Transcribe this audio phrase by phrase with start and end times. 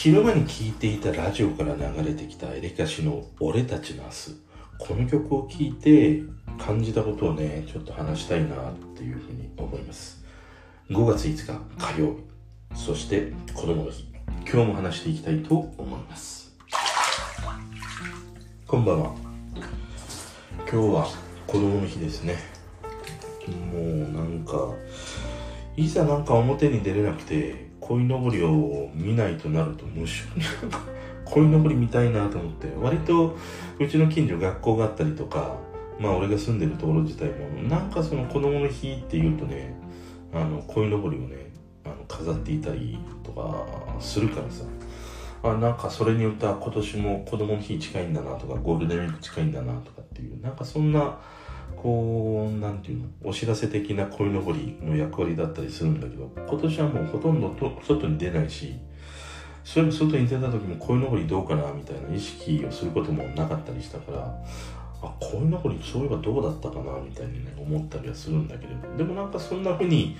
[0.00, 4.14] 昼間に聴いていたラジオから流れてきたエレカシの「俺たちの明日」
[4.78, 6.22] この曲を聴いて
[6.56, 10.24] 感じたことをねちょっと話したいなっていうふうに思います。
[10.88, 11.60] 5月5日
[11.96, 12.80] 火曜日。
[12.80, 14.06] そして子供の日。
[14.48, 16.56] 今日も話していきたいと思います。
[18.68, 19.12] こんばんは。
[20.70, 21.08] 今日は
[21.44, 22.36] 子供の日ですね。
[23.72, 24.72] もうなんか
[25.76, 30.44] いざなんか表に出れなくて鯉のぼりを見ないとなると無性に
[31.24, 32.68] 鯉のぼり見たいなと思って。
[32.80, 33.36] 割と
[33.78, 35.56] うちの近所学校があったりとか
[35.98, 39.74] まあ俺が住んでるところ自体もなんかその子供の日っていうとね
[40.32, 41.50] あの鯉のぼりをね
[41.84, 43.64] あの飾っていたりとか
[44.00, 44.64] するからさ。
[45.40, 51.20] あなんかそれによっては今年も子供の日近いんだなとかゴールデンウィーク近いんだなとかっていうなんかそんな
[51.76, 58.74] こうなんていうのお知らせ的な鯉のぼりの役割だったりするんだけど今年はもうほとんどと外に出ないし
[59.64, 64.44] それも外に出た時も鯉のぼりどうかなみたいな意識をすることもなかったりしたから
[65.02, 68.96] あ鯉のぼりそういえばどうだったかなみたいにね思ったりはするんだけど。
[68.96, 70.16] でもなんかそんな風に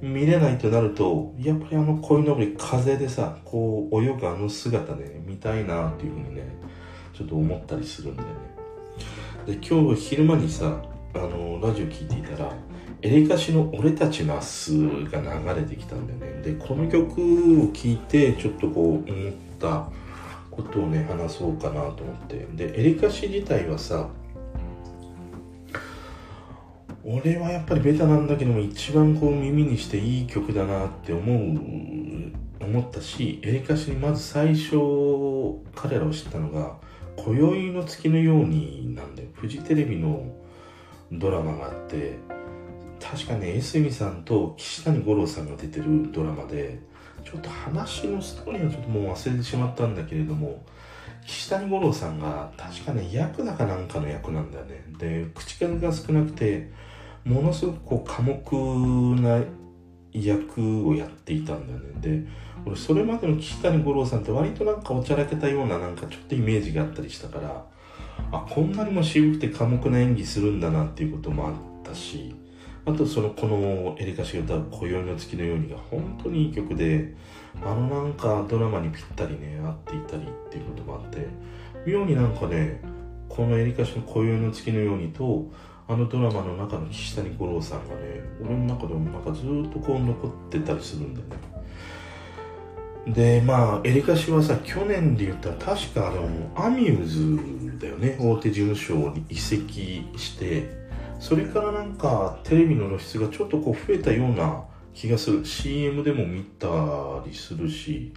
[0.00, 6.54] 見れないとなるとやっぱりあの鯉のぼり風でさこう泳ぐあの姿ね見たいなっていう風にね
[7.12, 8.34] ちょっと思ったりするんだよね。
[9.46, 10.80] で今日昼間にさ
[11.14, 12.52] あのラジオ聞いていたら
[13.02, 16.42] エレカシの「俺たちの明日」が流れてきたんだよね。
[16.42, 19.88] でこの曲を聴いてちょっとこう思った
[20.50, 22.46] ことをね話そうかなと思って。
[22.54, 24.08] でエレカシ自体はさ
[27.04, 34.76] 俺はやっぱりベタなんだけども一番こう耳にしていい曲だなって思う思ったしエレカシにまず最初
[35.74, 36.76] 彼らを知ったのが
[37.18, 39.28] 「今宵の月のように」なんだよ。
[39.34, 40.24] フジテレビの
[41.12, 42.18] ドラマがあって
[43.00, 46.78] 確かね江角さんと岸谷五郎さんが出てるドラマで
[47.24, 50.64] ちょっと話のストーリーはちょっともう忘れてしまったんだけれども
[51.26, 54.84] 岸谷五郎さんが確かねヤクザかなんかの役なんだよね。
[54.98, 56.70] で口数が少なくて
[57.24, 59.40] ものすごくこう寡黙な
[60.12, 62.00] 役をやっていたんだよね。
[62.00, 62.26] で
[62.66, 67.64] 俺それまでの岸谷五郎さんって割となんかおちゃらけたようななんかちょっとイメージがあったりしたから
[68.32, 71.54] あこんなにも渋くて寡黙な演技するんだなっていうこともあっ
[71.84, 72.34] たし
[72.84, 77.14] あとそのこのエリカシが歌う「今宵の月のように」が本当にいい曲で
[77.62, 81.28] あのなんかドラマにぴったりね合っていたりっていうこともあって
[81.86, 82.80] 妙になんかね
[83.28, 85.50] このエリカシの「今宵の月のように」と
[85.86, 91.51] あのドラマの中の岸谷五郎さんがね俺の中でもなんかずっとこう残ってたりするんだよね。
[93.06, 98.16] でまあエリカシはさ去年で言ったら確かあのアミューズだよね。
[98.20, 100.82] 大手事務所に移籍して
[101.18, 104.64] それからなんかテレビの露出がちょっとこう増えたような
[104.94, 105.44] 気がする。
[105.44, 106.68] CM でも見た
[107.26, 108.12] りするし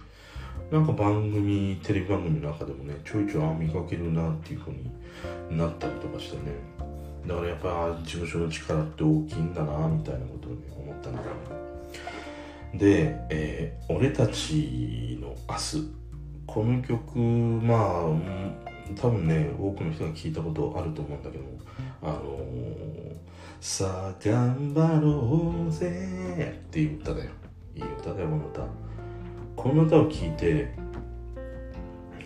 [0.70, 6.52] なんか番組テレビ番組の中でもねちょいちょいあ見かけるなっていう風になったりとかしてね。
[7.26, 11.65] だからやっぱ事務所の力って大きいんだなみたいなことをね思ったんだよね。
[12.78, 16.06] で、えー、俺たちの明日
[16.46, 17.80] この曲まあ
[19.00, 21.44] 多分ね多くの人が聞いたことあると思うんだけど
[22.02, 23.16] あのー、
[23.60, 27.30] さあ頑張ろうぜっていう歌だよ。
[27.74, 28.62] いい歌だよこの歌。
[29.56, 30.72] この歌を聞いて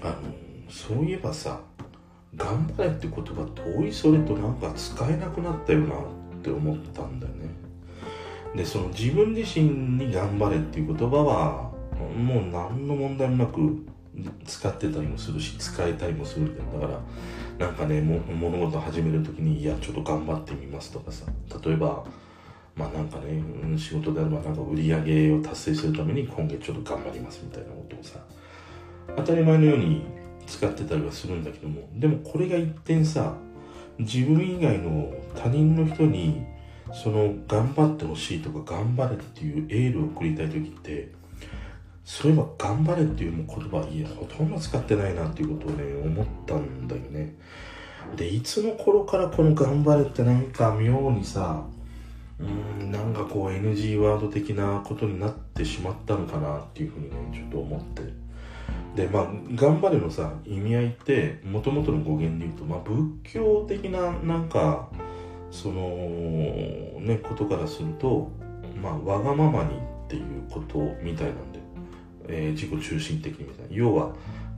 [0.02, 1.60] あのー、そういえばさ
[2.36, 5.98] 頑張れって言葉遠いそれとなんか使えなくなったよなっ
[6.42, 7.69] て思ったんだよね。
[8.54, 11.70] でその自分自身に頑張れっていう言葉は
[12.16, 13.86] もう何の問題もなく
[14.44, 17.00] 使ってたりもするし使えたりもするんだだか
[17.58, 21.26] らなんかねも物事始める時にいやちょっと頑張ってみますとかさ
[21.64, 22.04] 例えば
[22.74, 23.42] まあなんかね
[23.78, 28.18] 仕事であればなんか売り上げを達成するために今月ちょっと頑張りますみたいなことをさ
[29.16, 30.02] 当たり前のように
[30.46, 33.34] 使ってたりはするんだけどもでもこれが一転さ
[33.98, 36.44] 自分以外の他人の人に
[36.92, 41.12] その頑張ってほしいとか頑張れっていうエールを送りたい時って
[42.04, 47.36] そういえば頑張れっていう言葉いやほとんど使ってないなっていうことをね思ったんだよね。
[48.16, 51.64] でいつの頃からこの頑張れってなんか妙にさ
[52.40, 58.02] うんなんかこう NG ワード的なことになってしまったのかなっていうふうにねちょっと思って。
[58.96, 64.88] でまあ頑張れのさ意味合いってもともとの語源で言うと、まあ、仏教的ななんか
[65.50, 65.80] その
[67.00, 68.30] ねことからすると
[68.80, 71.60] まあわがままにっていうことみたいなんで、
[72.28, 73.76] えー、自己中心的みたいな。
[73.76, 74.12] 要は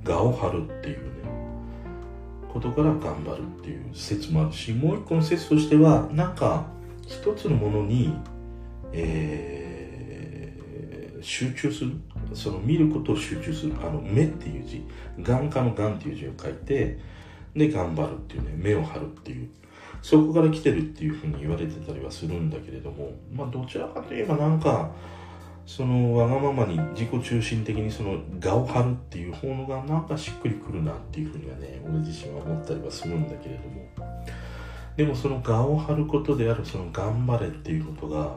[0.04, 1.02] 我を張るっていうね
[2.52, 6.66] ことから頑張るっていう説もあるしもう一個の説としてはなんか
[7.06, 8.14] 一つのものに、
[8.92, 11.92] えー、集中する。
[12.34, 13.74] その見ることを集中する。
[13.82, 14.82] あの目っていう字。
[15.18, 16.98] 眼科の眼っていう字を書いて
[17.54, 19.48] で頑張るっていうね目を張るっていう。
[20.02, 24.90] そこから来てるっていうふうに言われてたりはするんだけれどもまあどちらかといえばなんか
[25.64, 33.88] そのわがままに自己中心的にその我を張るっていう方のがなんかしっくりくるなっていうふうにはね俺自身は思ったりはするんだけれども。
[34.96, 38.36] でもその我を張ることであるその頑張れっていうことが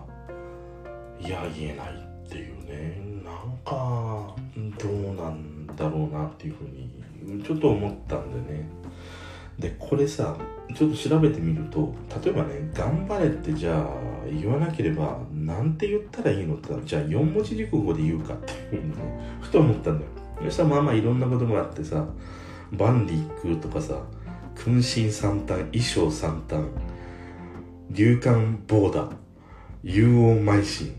[1.19, 3.01] いや言えないっていうね。
[3.25, 4.35] なんか
[4.77, 8.69] どうなんだろうなっていうふうにちょっと思ったんでね。
[9.59, 10.37] でこれさ
[10.73, 13.87] ちょっと調べてみると例えばね「頑張れ」ってじゃあ
[14.29, 20.11] 言わなければなんて言ったらいいのってじゃあ4文字熟語で言うかっていうふうにねふと思ったんだよ。
[20.43, 22.05] そしたらまあまあいろんなことがあってさ
[22.71, 24.01] 「万里空」とかさ
[24.55, 26.63] 「君臣三端」「衣装三端」
[27.91, 29.15] 「流冠ボーダー」
[29.83, 30.93] 「竜王邁進」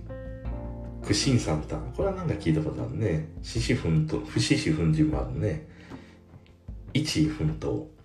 [1.03, 3.29] 苦心三端これはなんか聞いたことあるね。
[3.41, 5.69] 獅子奮闘不獅子奮陣もあるね。
[6.93, 7.96] 一位奮闘。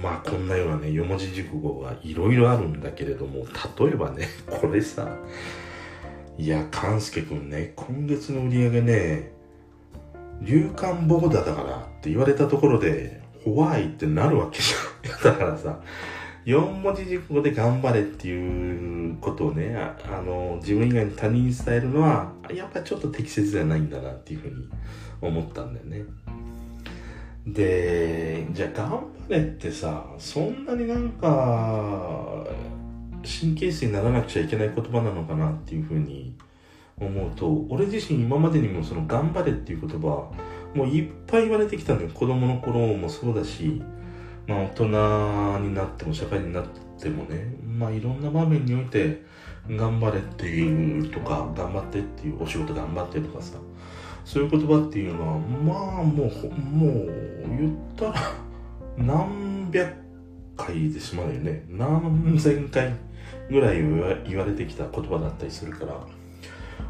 [0.00, 3.46] まあこんなようなね4文字熟語がいろいろあるんだけれども
[3.78, 5.16] 例えばね これさ
[6.38, 9.32] いや勘介くんね今月の売り上げね
[10.40, 15.20] 流冠ボーダーだからって言われたところでホワイってなるわけじゃん。
[15.24, 15.80] だからさ
[16.46, 24.68] 4文字熟語で頑張れっていうことをねああの自分以外に他人に伝えるのはやっぱちょっと適切じゃないんだなっていうふうに
[25.20, 26.04] 思ったんだよね。
[27.52, 28.88] でじゃあ頑
[29.28, 32.46] 張れってさそんなになんか
[33.22, 36.36] 神経質にならなくちゃいけない言葉なのかなっていうふうに
[36.98, 40.30] 思うと俺自身今までにもその頑張れっていう言葉
[40.74, 42.08] もういっぱい言われてきたのよ。
[42.10, 43.82] 子供の頃もそうだし
[44.46, 44.84] まあ大人
[45.68, 46.64] になっても社会になっ
[47.00, 49.22] てもねまあいろんな場面において
[49.68, 53.58] 頑張れっていうとか頑張ってっていうお仕事頑張ってとかさ
[54.30, 57.06] そういう言葉っていうのはまあもうもう
[57.48, 58.32] 言ったら
[58.96, 59.92] 何百
[60.56, 61.64] 回でしまうよね。
[61.68, 62.94] 何千回
[63.50, 63.78] ぐらい
[64.28, 65.96] 言われてきた言葉だったりするから。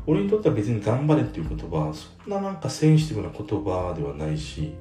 [0.07, 4.75] 俺にとっては別に頑張れっていう言葉はそんななんかセンシティブな言葉ではないし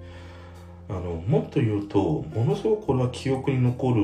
[0.89, 4.03] あのもっと言うとものすごくこれは記憶に残る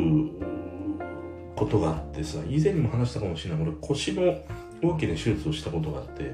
[1.55, 4.37] ことがあってさ以前にも話したかもしれない俺腰の
[4.81, 6.31] 大きな手術をしたことがあって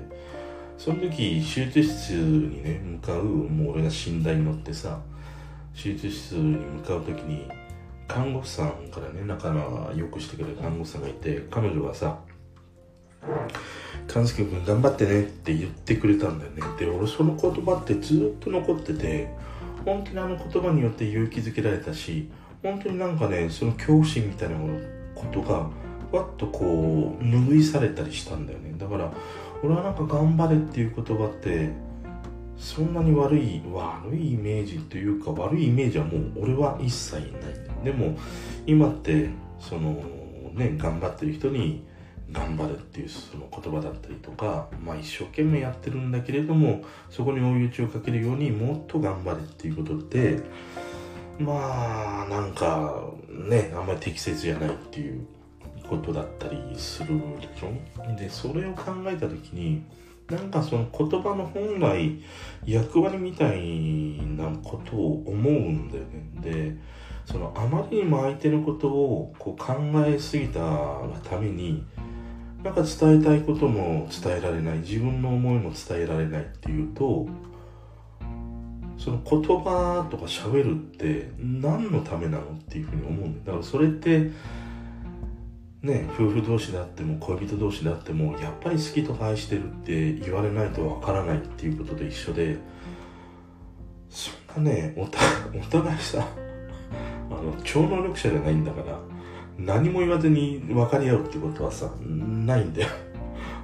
[0.83, 4.99] その時手術室にね向かうもう俺が寝台に乗ってさ
[5.75, 7.47] 手術室に向かう時に
[8.07, 12.17] 看護婦さんからね仲間よくしてくれる看護婦さんがいて彼女がさ
[14.11, 16.63] 「勘介君頑張ってね」って言ってくれたんだよね。
[16.79, 19.29] で俺その言葉ってずっと残ってて
[19.85, 22.27] 本当にあの言葉によって勇気づけられたし
[22.63, 24.55] 本当になんかねその恐怖心みたいな
[25.13, 25.69] ことが
[26.11, 28.73] わっとこう拭いされたりしたんだよね。
[28.77, 29.11] だから
[29.63, 31.69] 俺はなんか頑張れっていう言葉って
[32.57, 37.25] そんなに悪い悪いイメージというか悪いイメージはもう俺は一切ない。
[37.83, 38.17] でも
[38.65, 39.29] 今って
[39.59, 40.03] その
[40.53, 41.83] ね頑張ってる人に
[42.31, 50.39] 頑張れっていうその言葉だったりとか、まあ、一生懸命やってるんだけれどもそこに追い打ちをかけるようにもっと頑張れっていうことって
[51.39, 55.25] まあなんかねあんまり適切じゃないっていう
[55.91, 58.15] ことだったりするでしょ？
[58.15, 59.83] でそれを考えた時に
[60.29, 62.21] なんかその言葉の本来
[62.65, 66.31] 役割みたいなことを思うんだよね。
[66.41, 66.77] で
[67.25, 71.85] そのあまりにも相手のことをこう考えすぎたがために
[72.63, 77.27] なんか伝えたいことも伝えられない自分の思いも伝えられないっていうと
[78.97, 84.29] その言葉とか喋るって何のためなのっていうふうに思うんだだからそれって
[85.81, 92.57] ね夫婦同士であっても恋人同士であってもやっぱり好きと愛してるって言われないとわからないっていうことと一緒で
[94.09, 95.07] そんなね お
[95.65, 96.25] 互いさ
[97.29, 98.99] あの超能力者じゃないんだから
[99.57, 102.87] 何も言わずに分かり合うってことはさないんだよ。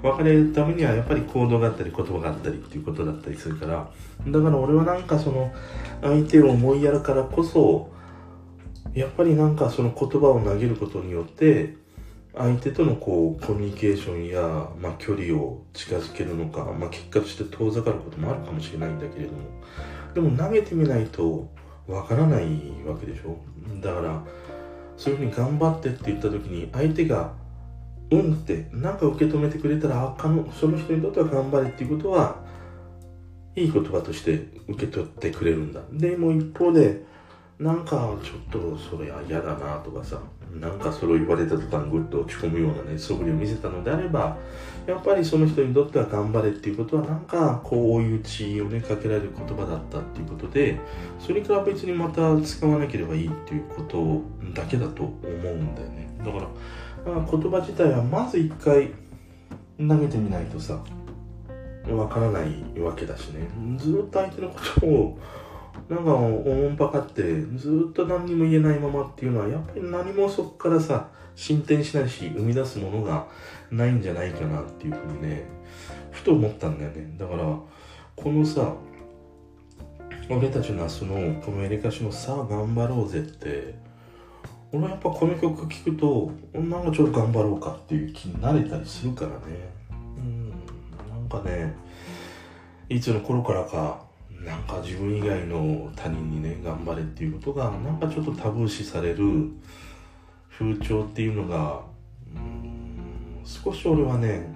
[0.01, 3.89] 分かり合うためにはやっぱり行動があったり言葉があったりっていうことだったりするから
[4.27, 5.51] だから俺はなんかその
[6.01, 7.89] 相手を思いやるからこそ
[8.93, 11.75] やっぱりなんかその言葉を投げることによって
[12.35, 19.39] 相手とのこうコミュニケーションや、まあ、距離を近づけるのか、まあ、結果として遠ざかることもあるかもしれないんだけれども。
[20.13, 21.49] でも投げてみないと
[21.87, 22.45] わからない
[22.85, 23.37] わけでしょ。
[23.81, 24.23] だから
[24.97, 27.33] そういうふうに頑張ってって言った時に相手が
[28.09, 32.43] うんってなんか受け止めてくれたらあのその人にとっては頑張れっていうことは
[33.55, 35.81] いい言葉として受け取ってくれるんだ。
[35.91, 37.03] でも一方で
[37.59, 40.19] なんかちょっとそれは嫌だなとかさ
[40.59, 44.37] なんかそれを言われた途端ぐっと落ち込むようなね素振りを見せたのであれば
[44.85, 50.79] やっぱりその人にとっては頑張れっていうことはなんかこう追い打ちをねかけられる言葉だったっていうことで
[51.19, 54.21] それから別にまた使わなければいいっていうこと
[54.53, 56.07] だけだと思うんだよね。
[56.19, 56.47] だから
[57.05, 58.91] 言葉自体はまず一回
[59.79, 60.79] 投げてみないとさ
[61.89, 63.47] わからないわけだしね。
[63.77, 65.19] ずっと相手のことを
[65.89, 73.27] なんかおもんぱかってずっと何にも言えないままっていうのはやっぱり何もそこからさ進展しないし生み出すものが
[73.71, 75.45] ないんじゃないかなっていうふうにね
[76.11, 77.15] ふと思ったんだよね。
[77.17, 77.43] だから
[78.15, 78.73] このさ
[80.29, 83.75] 俺たちの明日のこのエレカシの「さあ頑張ろうぜ」って
[84.73, 89.37] 俺はやっぱこの曲聴くとなんかちょっと頑張ろうかっていう気になれたりするからね。
[90.17, 90.55] うんな
[91.15, 91.73] んかね
[92.89, 94.06] いつの頃からか
[94.47, 99.51] なんか自分以外の他人にね頑張れっていうことがなんかちょっとタブー視される
[100.57, 101.81] 風潮っていうのが
[102.33, 104.47] うん少し俺はね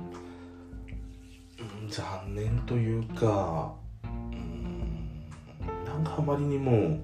[1.90, 3.74] 残念というか
[4.06, 5.30] うん
[5.86, 6.98] なんかあまりにも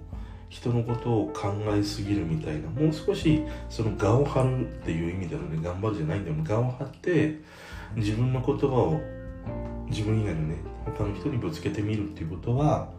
[0.48, 6.62] 人のことを考えすぎるみたいなもう少しその我を張るっていう意味でのね頑張るじゃないんだよ。
[6.62, 7.42] 我を張って
[7.98, 9.17] 自分の言葉を
[9.90, 12.90] 自分以外のね他の人にぶつけてみるっていうことは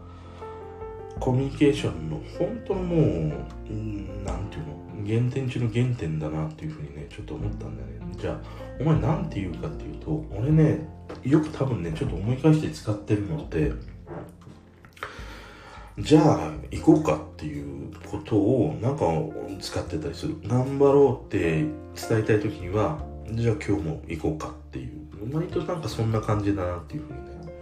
[1.19, 3.01] コミュニケーションの本当のもう
[4.25, 8.15] 何て言うの原点中の原点だなっていうふうにねちょっと思ったんだよね。
[8.17, 8.39] じゃあ
[8.79, 10.87] お前何て言うかっていうと俺ね
[11.23, 13.71] よく多分ねちょっと思い返して使ってるのって
[15.97, 19.05] じゃあ行こうかっていうことをなんか
[19.59, 20.37] 使ってたりする。
[20.45, 21.63] 頑張ろうって
[21.95, 25.09] 伝えたい時にはじゃあ今日も行こうかっていう。
[25.33, 27.53] 割となんかそんな感じだなっていうふうにね、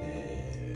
[0.00, 0.74] え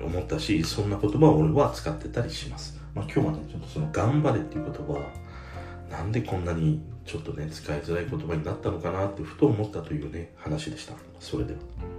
[0.00, 2.80] ー、思ったしそんな言葉を俺は使ってたりします。
[2.94, 5.00] まあ今日はねちょっとその頑張れっていう言葉
[5.90, 10.94] なんでこんなにちょっとね使いづらい言葉になったのかなってふと思ったというね話でした。
[11.20, 11.97] それでは。